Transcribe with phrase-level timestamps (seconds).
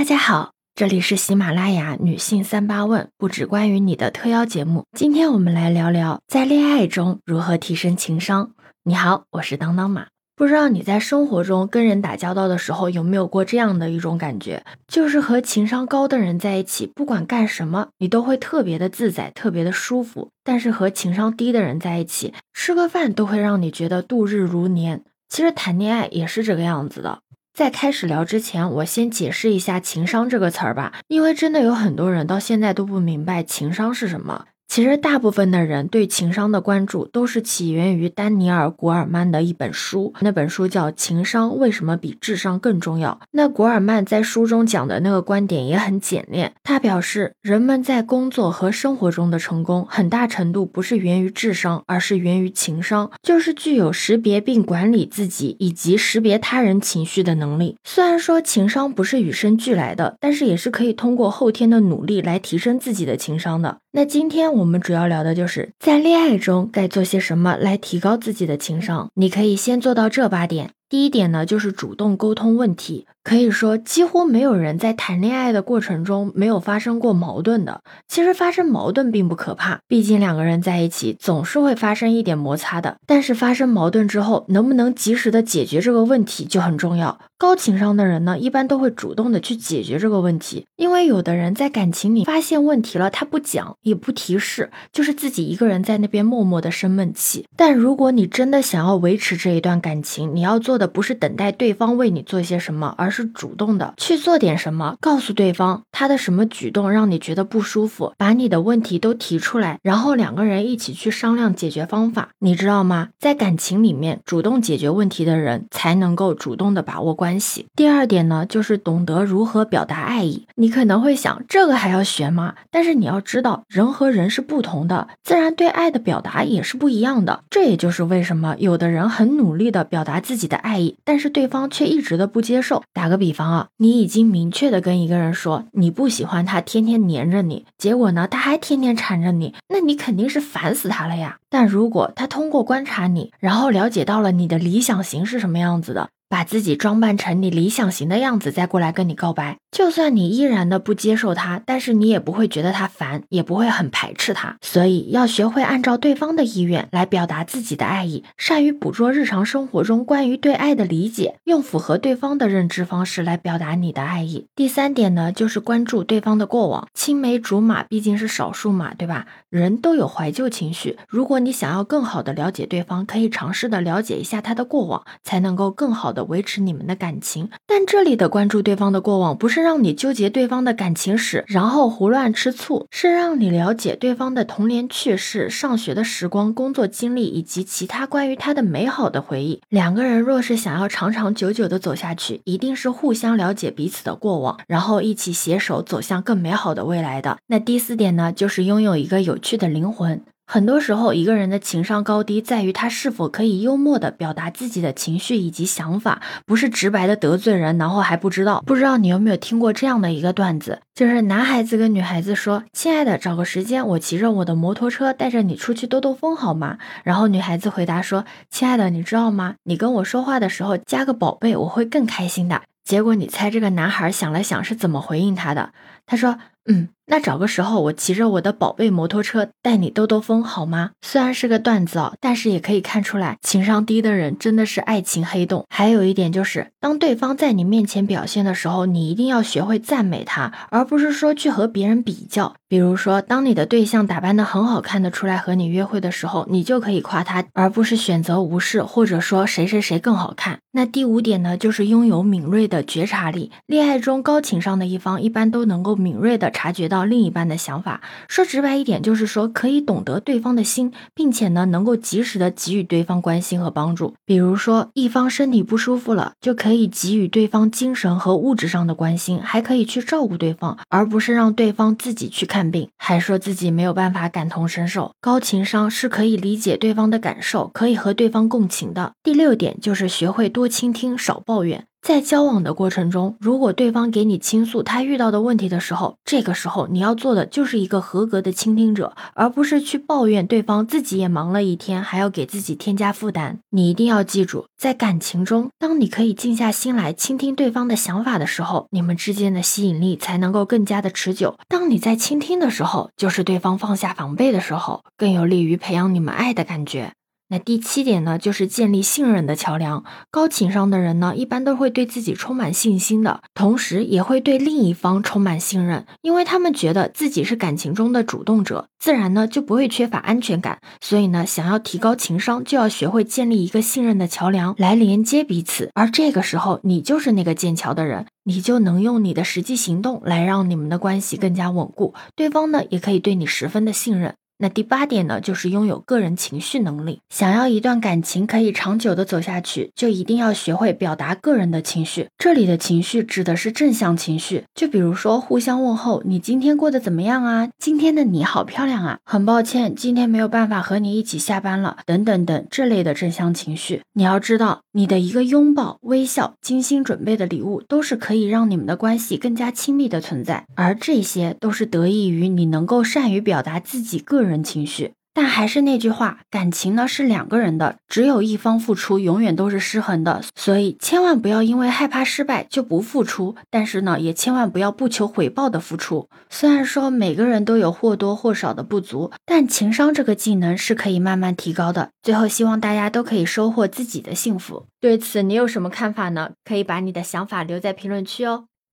[0.00, 4.86] 大家好，这里是喜马拉雅女性三八问，不止关于你的特邀节目。
[4.96, 8.52] 今天我们来聊聊在恋爱中如何提升情商。
[8.82, 10.06] 你好，我是当当马。
[10.34, 20.30] 不知道你在生活中跟人打交道的时候有没有过这样的一种感觉，就是和情商高的人在一起，不管干什么，你都会特别的自在，特别的舒服。
[20.42, 25.04] 但是和情商低的人在一起，吃个饭都会让你觉得度日如年。
[25.28, 27.18] 其实谈恋爱也是这个样子的。
[27.52, 34.46] 在开始聊之前，我先解释一下“情商”这个词儿吧，因为真的有很多人到现在都不明白情商是什么。
[34.70, 43.18] 其实，大部分的人对情商的关注都是起源于丹尼尔·古尔曼的一本书，那本书叫《情商为什么比智商更重要》。
[43.32, 57.76] 那古尔曼在书中讲的那个观点也很简练，他表示，人们在工作和生活中的成功，很大程度不是源于智商，而是源于情商，就是具有识别并管理自己以及识别他人情绪的能力。
[57.82, 63.78] 虽然说情商不是与生俱来的，但是也是可以通过后天的努力来提升自己的情商的。
[63.92, 69.10] 那今天我们主要聊的就是在恋爱中该做些什么来提高自己的情商。
[69.14, 70.70] 你可以先做到这八点。
[70.88, 73.08] 第一点呢，就是主动沟通问题。
[73.22, 77.82] 可以说，几乎没有人在谈恋爱的过程中没有发生过矛盾的。
[78.08, 82.96] 其实发生矛盾并不可怕，毕竟两个人在一起总是会发生一点摩擦的。
[83.06, 87.18] 但是发生矛盾之后，能不能及时的解决这个问题就很重要。
[87.36, 90.66] 高情商的人呢，一般都会主动的去解决这个问题。
[90.76, 97.46] 因为有的人在感情里发现问题了，他不讲也不提示，就是自己一个人在那边默默的生闷气。
[97.56, 112.30] 但如果你真的想要维持这一段感情，你要做的不是等待对方为你做些什么，而是主动的去做点什么，告诉对方他的什么举动让你觉得不舒服，把你的问题都提出来，然后两个人一起去商量解决方法。
[112.38, 113.08] 你知道吗？
[113.18, 117.66] 在感情里面，主动解决问题的人才能够主动的把握关系。
[117.74, 120.46] 第二点呢，就是懂得如何表达爱意。
[120.54, 122.54] 你可能会想，这个还要学吗？
[122.70, 127.44] 但是你要知道，人和人是不同的，自然对爱的表达也是不一样的。
[127.50, 132.82] 这也就是为什么有的人很努力的表达自己的爱意，但是对方却一直的不接受。
[133.00, 133.50] 打个比方。
[133.50, 141.38] 啊，你已经明确的跟一个人说你不喜欢他天天黏着你，结果呢他还天天缠着你，那你肯定是烦死他了呀。
[141.48, 146.10] 但如果他通过观察你，然后了解到了你的理想型是什么样子的。
[146.30, 149.58] 把自己装扮成你理想型的样子，再过来跟你告白。
[149.72, 154.56] 就算你依然的不接受他，但是你也不会觉得他烦，也不会很排斥他。
[154.60, 164.46] 所以要学会按照对方的意愿来表达自己的爱意，善于捕捉日常生活中关于对爱的理解，用符合对方的认知方式来表达你的爱意。
[164.54, 166.86] 第三点呢，就是关注对方的过往。
[166.94, 169.26] 青梅竹马毕竟是少数嘛，对吧？
[169.48, 170.96] 人都有怀旧情绪。
[171.08, 176.19] 如果你想要更好的了解对方，可以尝试的了解一下他的过往，才能够更好的。
[176.24, 189.60] 维持你们的感情，但这里的关注对方的过往，不是让你纠结对方的感情史，然后胡乱吃醋，是让你了解对方的童年趣事、上学的时光、工作经历以及其他关于他的美好的回忆。
[189.68, 197.38] 两个人若是想要长长久久的走下去，一定是互相了解彼此的过往，然后一起携手走向更美好的未来的。
[197.46, 200.22] 那第四点呢，就是拥有一个有趣的灵魂。
[200.52, 208.60] 很多时候，一个人的情商高低在于他是否可以幽默的表达自己的情绪以及想法，不是直白的得罪人，然后还不知道。
[208.66, 219.54] 不知道你有没有听过这样的一个段子，就是男孩子跟女孩子说：“亲爱的，找个时间，我骑着我的摩托车带着你出去兜兜风好吗？”然后女孩子回答说：“亲爱的，你知道吗？
[219.62, 225.70] 你跟我说话的时候加个宝贝，我会更开心的。”结果你猜这个男孩想了想是怎么回应他的？
[226.06, 230.92] 他说：“嗯。”那找个时候，我骑着我的宝贝摩托车带你兜兜风，好吗？
[231.02, 235.66] 虽然是个段子哦，但是也可以看出来，情商低的人真的是爱情黑洞。
[235.68, 242.54] 还有一点就是，当对方在你面前表现的时候，你一定要学会赞美他，而不是说去和别人比较。
[242.68, 250.60] 比如说，当你的对象打扮的很好看的出来和你约会的时候，你就可以夸他，而不是选择无视，或者说谁谁谁更好看。
[250.70, 253.50] 那第五点呢，就是拥有敏锐的觉察力。
[253.66, 256.99] 恋爱中高情商的一方，一般都能够敏锐的察觉到。
[257.04, 264.14] 另一半的想法，说直白一点，就是说可以懂得对方的心，并且呢，能够及时的给予对方关心和帮助。
[264.24, 275.12] 比如说，一方身体不舒服了，就可以给予对方精神和物质上的关心，还可以去照顾对方，而不是让对方自己去看病，还说自己没有办法感同身受。
[275.20, 279.12] 高情商是可以理解对方的感受，可以和对方共情的。
[279.22, 281.84] 第六点就是学会多倾听，少抱怨。
[282.02, 293.60] 在交往的过程中，如果对方给你倾诉他遇到的问题的时候，这个时候你要做的就是一个合格的倾听者，而不是去抱怨对方自己也忙了一天，还要给自己添加负担。
[293.70, 301.56] 你一定要记住，在感情中，当你可以静下心来倾听对方的想法的时候，你们之间的吸引力才能够更加的持久。
[301.68, 307.12] 当你在倾听的时候，就是对方放下防备的时候，更有利于培养你们爱的感觉。
[307.50, 310.04] 那第七点呢，就是建立信任的桥梁。
[310.30, 320.78] 高情商的人呢，一般都会对自己充满信心的，同时也会对另一方充满信任，因为他们觉得自己是感情中的主动者，自然呢就不会缺乏安全感。
[321.00, 325.90] 所以呢，想要提高情商，就要学会建立一个信任的桥梁来连接彼此。
[325.94, 334.34] 而这个时候，你就是那个建桥的人，你就能用你的实际行动来让你们的关系更加稳固，对方呢也可以对你十分的信任。
[334.62, 337.20] 那第八点呢，就是拥有个人情绪能力。
[337.30, 342.28] 想要一段感情可以长久的走下去，就一定要学会表达个人的情绪。
[342.36, 347.70] 这里的情绪指的是正向情绪，就比如说互相问候，你今天过得怎么样啊？
[347.78, 349.18] 今天的你好漂亮啊！
[349.24, 351.96] 很抱歉，今天没有办法和你一起下班了。
[352.04, 360.66] 等等等这类的正向情绪，你要知道，你的一个拥抱、微笑、精心准备的礼物，都是可以让你们的关系更加亲密的存在。
[360.74, 364.49] 而这些都是得益于你能够善于表达自己个人。
[364.50, 370.42] 人情绪，但还是那句话，感情呢是两个人的，只有一方付出，永远都是失衡的。
[370.56, 376.28] 所以千万不要因为害怕失败就不付出，但是呢，也千万不要不求回报的付出。
[376.50, 382.10] 虽然说每个人都有或多或少的不足，但情商这个技能是可以慢慢提高的。
[382.22, 384.86] 最后，希望大家都可以收获自己的幸福。
[385.00, 386.50] 对此，你有什么看法呢？
[386.64, 388.64] 可以把你的想法留在评论区哦。